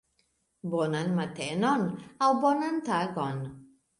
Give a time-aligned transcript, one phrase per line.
[0.71, 1.85] Bonan matenon,
[2.27, 3.45] aŭ bonan tagon